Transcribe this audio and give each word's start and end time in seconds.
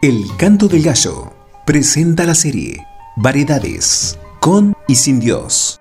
El 0.00 0.28
Canto 0.36 0.68
del 0.68 0.84
Gallo 0.84 1.32
presenta 1.66 2.24
la 2.24 2.36
serie 2.36 2.86
Variedades 3.16 4.16
con 4.38 4.76
y 4.86 4.94
sin 4.94 5.18
Dios. 5.18 5.80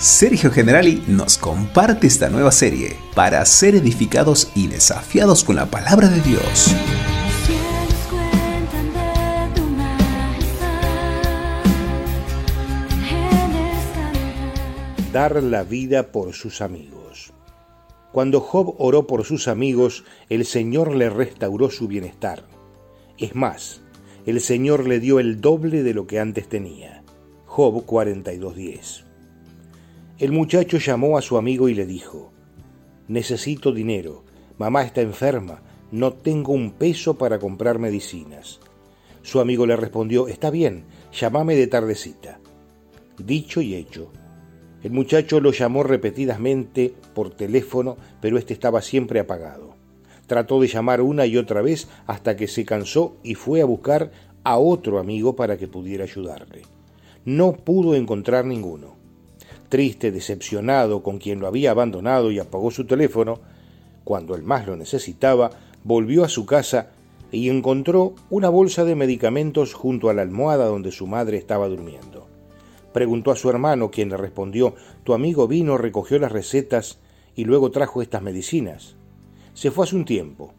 Sergio 0.00 0.50
Generali 0.50 1.04
nos 1.06 1.38
comparte 1.38 2.08
esta 2.08 2.28
nueva 2.28 2.50
serie 2.50 2.96
para 3.14 3.44
ser 3.44 3.76
edificados 3.76 4.50
y 4.56 4.66
desafiados 4.66 5.44
con 5.44 5.54
la 5.54 5.66
palabra 5.66 6.08
de 6.08 6.20
Dios. 6.22 6.74
Dar 15.12 15.42
la 15.42 15.62
vida 15.62 16.12
por 16.12 16.34
sus 16.34 16.60
amigos. 16.60 17.32
Cuando 18.12 18.40
Job 18.40 18.74
oró 18.78 19.06
por 19.06 19.24
sus 19.24 19.48
amigos, 19.48 20.04
el 20.28 20.44
Señor 20.44 20.94
le 20.94 21.08
restauró 21.08 21.70
su 21.70 21.88
bienestar. 21.88 22.44
Es 23.16 23.34
más, 23.34 23.80
el 24.26 24.42
Señor 24.42 24.86
le 24.86 25.00
dio 25.00 25.18
el 25.18 25.40
doble 25.40 25.82
de 25.82 25.94
lo 25.94 26.06
que 26.06 26.20
antes 26.20 26.46
tenía. 26.46 27.02
Job 27.46 27.86
42.10. 27.86 29.04
El 30.18 30.32
muchacho 30.32 30.76
llamó 30.76 31.16
a 31.16 31.22
su 31.22 31.38
amigo 31.38 31.70
y 31.70 31.74
le 31.74 31.86
dijo, 31.86 32.30
Necesito 33.06 33.72
dinero, 33.72 34.24
mamá 34.58 34.82
está 34.82 35.00
enferma, 35.00 35.62
no 35.90 36.12
tengo 36.12 36.52
un 36.52 36.72
peso 36.72 37.16
para 37.16 37.38
comprar 37.38 37.78
medicinas. 37.78 38.60
Su 39.22 39.40
amigo 39.40 39.64
le 39.64 39.76
respondió, 39.76 40.28
Está 40.28 40.50
bien, 40.50 40.84
llámame 41.18 41.56
de 41.56 41.66
tardecita. 41.66 42.40
Dicho 43.16 43.62
y 43.62 43.74
hecho. 43.74 44.12
El 44.82 44.92
muchacho 44.92 45.40
lo 45.40 45.52
llamó 45.52 45.82
repetidamente 45.82 46.94
por 47.14 47.30
teléfono, 47.30 47.96
pero 48.20 48.38
este 48.38 48.52
estaba 48.52 48.80
siempre 48.82 49.20
apagado. 49.20 49.74
Trató 50.26 50.60
de 50.60 50.68
llamar 50.68 51.00
una 51.00 51.26
y 51.26 51.36
otra 51.36 51.62
vez 51.62 51.88
hasta 52.06 52.36
que 52.36 52.48
se 52.48 52.64
cansó 52.64 53.16
y 53.22 53.34
fue 53.34 53.60
a 53.60 53.64
buscar 53.64 54.10
a 54.44 54.58
otro 54.58 54.98
amigo 54.98 55.36
para 55.36 55.56
que 55.56 55.68
pudiera 55.68 56.04
ayudarle. 56.04 56.62
No 57.24 57.52
pudo 57.52 57.94
encontrar 57.94 58.44
ninguno 58.44 58.98
triste, 59.68 60.10
decepcionado 60.10 61.02
con 61.02 61.18
quien 61.18 61.40
lo 61.40 61.46
había 61.46 61.70
abandonado 61.70 62.30
y 62.30 62.38
apagó 62.38 62.70
su 62.70 62.86
teléfono, 62.86 63.40
cuando 64.04 64.34
el 64.34 64.42
más 64.42 64.66
lo 64.66 64.76
necesitaba, 64.76 65.50
volvió 65.84 66.24
a 66.24 66.28
su 66.28 66.46
casa 66.46 66.90
y 67.30 67.50
encontró 67.50 68.14
una 68.30 68.48
bolsa 68.48 68.84
de 68.84 68.94
medicamentos 68.94 69.74
junto 69.74 70.08
a 70.08 70.14
la 70.14 70.22
almohada 70.22 70.66
donde 70.66 70.92
su 70.92 71.06
madre 71.06 71.36
estaba 71.36 71.68
durmiendo. 71.68 72.27
Preguntó 72.92 73.30
a 73.30 73.36
su 73.36 73.50
hermano, 73.50 73.90
quien 73.90 74.08
le 74.08 74.16
respondió, 74.16 74.74
Tu 75.04 75.14
amigo 75.14 75.46
vino, 75.46 75.78
recogió 75.78 76.18
las 76.18 76.32
recetas 76.32 76.98
y 77.34 77.44
luego 77.44 77.70
trajo 77.70 78.02
estas 78.02 78.22
medicinas. 78.22 78.96
Se 79.54 79.70
fue 79.70 79.84
hace 79.84 79.96
un 79.96 80.04
tiempo. 80.04 80.52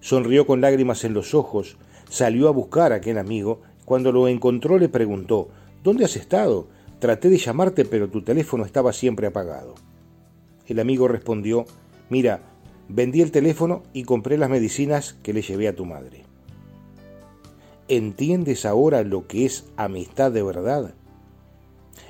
Sonrió 0.00 0.46
con 0.46 0.60
lágrimas 0.60 1.04
en 1.04 1.14
los 1.14 1.34
ojos, 1.34 1.76
salió 2.08 2.48
a 2.48 2.52
buscar 2.52 2.92
a 2.92 2.96
aquel 2.96 3.18
amigo. 3.18 3.62
Cuando 3.84 4.12
lo 4.12 4.28
encontró 4.28 4.78
le 4.78 4.88
preguntó, 4.88 5.48
¿Dónde 5.82 6.04
has 6.04 6.16
estado? 6.16 6.68
Traté 6.98 7.30
de 7.30 7.38
llamarte, 7.38 7.86
pero 7.86 8.10
tu 8.10 8.22
teléfono 8.22 8.64
estaba 8.64 8.92
siempre 8.92 9.26
apagado. 9.26 9.74
El 10.66 10.78
amigo 10.78 11.08
respondió, 11.08 11.64
mira, 12.10 12.42
vendí 12.88 13.22
el 13.22 13.32
teléfono 13.32 13.82
y 13.94 14.04
compré 14.04 14.36
las 14.36 14.50
medicinas 14.50 15.14
que 15.22 15.32
le 15.32 15.42
llevé 15.42 15.68
a 15.68 15.74
tu 15.74 15.86
madre. 15.86 16.24
¿Entiendes 17.88 18.66
ahora 18.66 19.02
lo 19.02 19.26
que 19.26 19.46
es 19.46 19.64
amistad 19.76 20.30
de 20.30 20.42
verdad? 20.42 20.94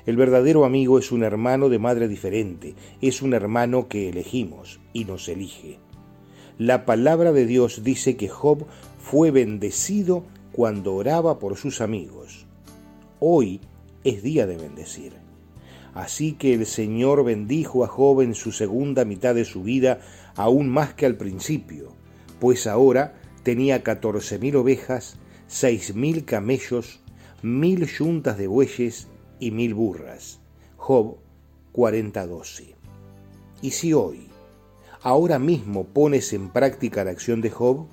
El 0.05 0.17
verdadero 0.17 0.65
amigo 0.65 0.97
es 0.97 1.11
un 1.11 1.23
hermano 1.23 1.69
de 1.69 1.77
madre 1.77 2.07
diferente, 2.07 2.75
es 3.01 3.21
un 3.21 3.33
hermano 3.33 3.87
que 3.87 4.09
elegimos 4.09 4.79
y 4.93 5.05
nos 5.05 5.27
elige. 5.29 5.77
La 6.57 6.85
palabra 6.85 7.31
de 7.31 7.45
Dios 7.45 7.83
dice 7.83 8.17
que 8.17 8.27
Job 8.27 8.65
fue 8.99 9.31
bendecido 9.31 10.23
cuando 10.51 10.95
oraba 10.95 11.39
por 11.39 11.55
sus 11.55 11.81
amigos. 11.81 12.45
Hoy 13.19 13.61
es 14.03 14.23
día 14.23 14.47
de 14.47 14.57
bendecir. 14.57 15.13
Así 15.93 16.33
que 16.33 16.53
el 16.53 16.65
Señor 16.65 17.23
bendijo 17.23 17.83
a 17.83 17.87
Job 17.87 18.21
en 18.21 18.33
su 18.33 18.51
segunda 18.51 19.05
mitad 19.05 19.35
de 19.35 19.45
su 19.45 19.63
vida 19.63 19.99
aún 20.35 20.69
más 20.69 20.93
que 20.93 21.05
al 21.05 21.17
principio, 21.17 21.93
pues 22.39 22.65
ahora 22.65 23.15
tenía 23.43 23.83
catorce 23.83 24.39
mil 24.39 24.55
ovejas, 24.55 25.17
seis 25.47 25.93
mil 25.93 26.25
camellos, 26.25 27.01
mil 27.41 27.85
yuntas 27.85 28.37
de 28.37 28.47
bueyes 28.47 29.07
y 29.41 29.51
mil 29.51 29.73
burras. 29.73 30.39
Job 30.77 31.17
40:12. 31.73 32.75
¿Y 33.61 33.71
si 33.71 33.91
hoy, 33.91 34.29
ahora 35.01 35.39
mismo 35.39 35.83
pones 35.83 36.31
en 36.31 36.49
práctica 36.49 37.03
la 37.03 37.11
acción 37.11 37.41
de 37.41 37.49
Job? 37.49 37.87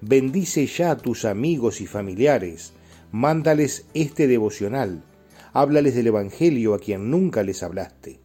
Bendice 0.00 0.66
ya 0.66 0.90
a 0.90 0.96
tus 0.98 1.24
amigos 1.24 1.80
y 1.80 1.86
familiares, 1.86 2.72
mándales 3.12 3.86
este 3.94 4.26
devocional, 4.26 5.02
háblales 5.52 5.94
del 5.94 6.08
Evangelio 6.08 6.74
a 6.74 6.78
quien 6.78 7.10
nunca 7.10 7.42
les 7.42 7.62
hablaste. 7.62 8.20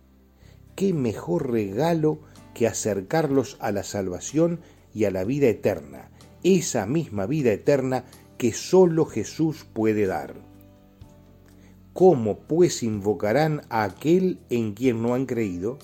¿Qué 0.75 0.94
mejor 0.94 1.51
regalo 1.51 2.19
que 2.53 2.68
acercarlos 2.68 3.57
a 3.59 3.72
la 3.72 3.84
salvación 3.84 4.59
y 4.94 5.06
a 5.06 5.12
la 5.12 5.24
vida 5.24 5.47
eterna, 5.47 6.09
esa 6.44 6.88
misma 6.88 7.28
vida 7.28 7.51
eterna 7.51 8.06
que 8.38 8.51
sólo 8.51 9.06
Jesús 9.06 9.66
puede 9.74 10.07
dar? 10.07 10.35
¿Cómo 11.97 12.38
pues 12.38 12.84
invocarán 12.84 13.63
a 13.69 13.81
aquel 13.81 14.38
en 14.52 14.75
quien 14.75 15.02
no 15.02 15.16
han 15.16 15.25
creído? 15.25 15.80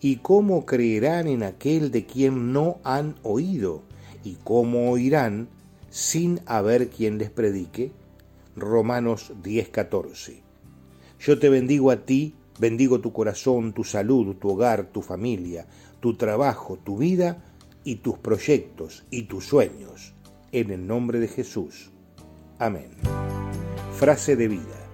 ¿Y 0.00 0.18
cómo 0.18 0.64
creerán 0.64 1.26
en 1.26 1.42
aquel 1.42 1.90
de 1.90 2.06
quien 2.06 2.52
no 2.52 2.78
han 2.84 3.16
oído? 3.24 3.82
¿Y 4.22 4.36
cómo 4.44 4.88
oirán 4.88 5.48
sin 5.90 6.38
haber 6.46 6.90
quien 6.90 7.18
les 7.18 7.28
predique? 7.28 7.90
Romanos 8.54 9.32
10:14. 9.42 10.42
Yo 11.18 11.40
te 11.40 11.48
bendigo 11.48 11.90
a 11.90 12.04
ti, 12.04 12.36
bendigo 12.60 13.00
tu 13.00 13.12
corazón, 13.12 13.72
tu 13.72 13.82
salud, 13.82 14.36
tu 14.36 14.50
hogar, 14.50 14.92
tu 14.92 15.02
familia, 15.02 15.66
tu 15.98 16.14
trabajo, 16.14 16.78
tu 16.84 16.98
vida 16.98 17.42
y 17.82 17.96
tus 17.96 18.16
proyectos 18.16 19.02
y 19.10 19.22
tus 19.22 19.44
sueños. 19.44 20.14
En 20.52 20.70
el 20.70 20.86
nombre 20.86 21.18
de 21.18 21.26
Jesús. 21.26 21.90
Amén. 22.60 22.90
Frase 23.96 24.36
de 24.36 24.46
vida. 24.46 24.85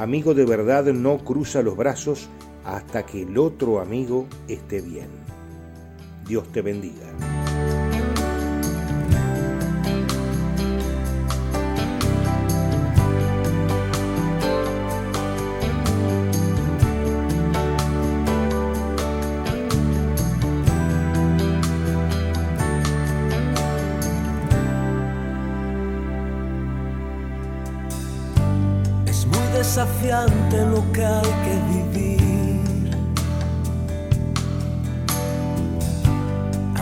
Amigo 0.00 0.32
de 0.32 0.46
verdad 0.46 0.86
no 0.94 1.18
cruza 1.18 1.60
los 1.60 1.76
brazos 1.76 2.30
hasta 2.64 3.04
que 3.04 3.20
el 3.20 3.36
otro 3.36 3.80
amigo 3.80 4.26
esté 4.48 4.80
bien. 4.80 5.10
Dios 6.26 6.50
te 6.52 6.62
bendiga. 6.62 7.39
Desafiante 29.60 30.56
lo 30.64 30.80
que 30.90 31.04
hay 31.04 31.32
que 31.44 31.56
vivir. 31.74 32.96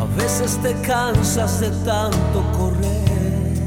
A 0.00 0.04
veces 0.16 0.50
te 0.62 0.72
cansas 0.82 1.58
de 1.58 1.70
tanto 1.84 2.38
correr. 2.56 3.58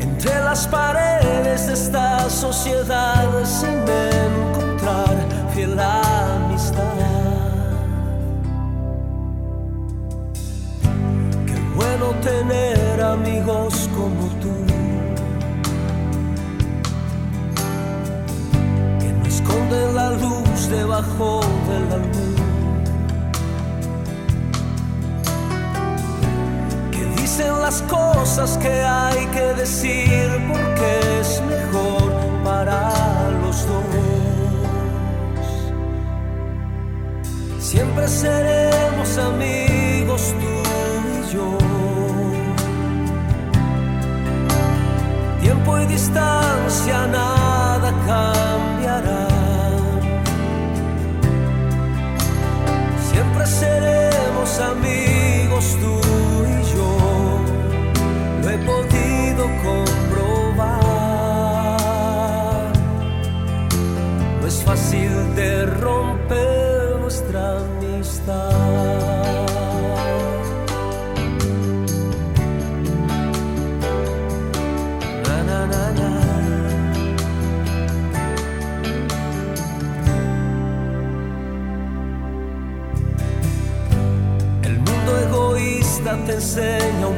Entre 0.00 0.34
las 0.48 0.66
paredes 0.66 1.66
de 1.66 1.72
esta 1.72 2.28
sociedad 2.28 3.26
sin 3.44 3.78
encontrar 4.28 5.16
fiel 5.54 5.80
amistad. 5.80 6.82
Qué 11.48 11.58
bueno 11.74 12.06
tener 12.22 13.00
amigos 13.00 13.88
como 13.96 14.26
tú. 14.42 14.75
Debajo 20.76 21.40
de 21.68 21.80
la 21.88 21.96
luz. 21.96 22.36
Que 26.92 27.04
dicen 27.20 27.52
las 27.62 27.82
cosas 27.82 28.58
que 28.58 28.74
hay 28.82 29.26
que 29.34 29.46
decir 29.62 30.28
porque 30.48 31.20
es 31.20 31.42
mejor 31.42 31.95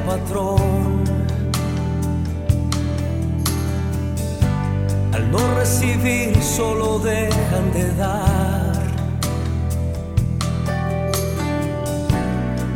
patrón. 0.06 1.04
Al 5.14 5.30
no 5.30 5.54
recibir 5.54 6.36
solo 6.42 6.98
dejan 6.98 7.72
de 7.72 7.94
dar. 7.94 8.72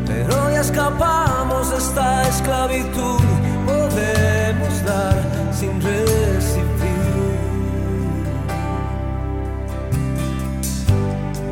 Pero 0.06 0.50
ya 0.50 0.60
escapamos 0.60 1.70
de 1.70 1.76
esta 1.76 2.28
esclavitud, 2.28 3.20
podemos 3.66 4.84
dar 4.84 5.16
sin 5.52 5.80
recibir. 5.80 6.72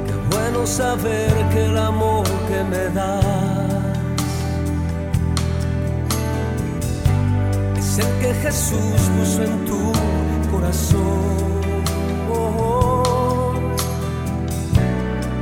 Qué 0.07 0.37
bueno 0.37 0.67
saber 0.67 1.33
que 1.53 1.67
el 1.67 1.77
amor 1.77 2.25
que 2.49 2.65
me 2.65 2.89
das 2.95 3.50
el 8.01 8.19
que 8.21 8.35
Jesús 8.43 9.01
puso 9.17 9.43
en 9.43 9.65
tu 9.65 9.93
corazón. 10.51 11.61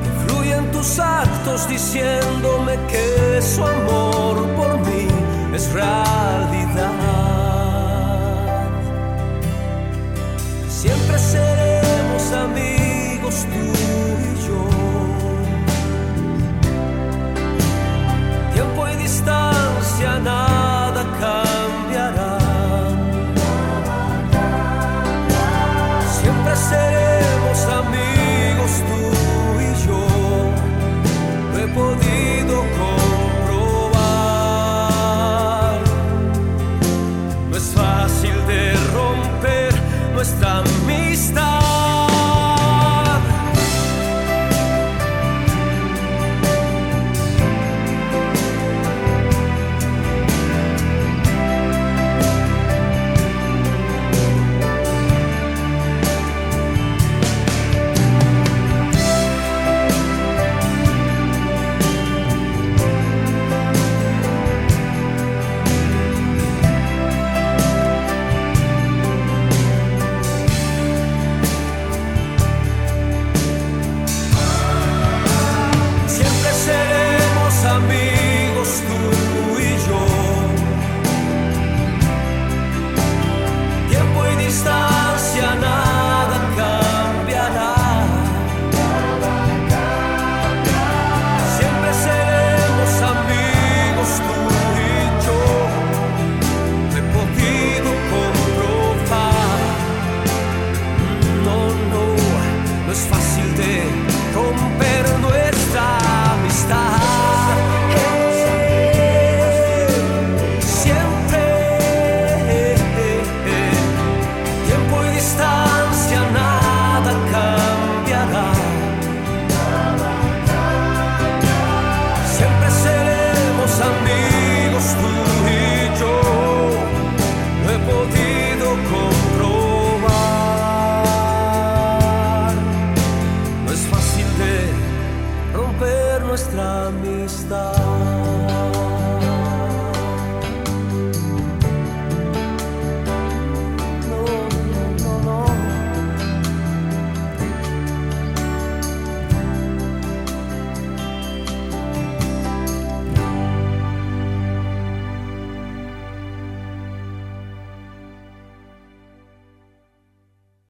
Que 0.02 0.10
fluyen 0.22 0.70
tus 0.72 0.98
actos 0.98 1.68
diciéndome 1.68 2.74
que 2.90 3.40
su 3.42 3.62
amor 3.62 4.36
por 4.56 4.78
mí 4.86 5.06
es 5.54 5.72
realidad. 5.72 6.97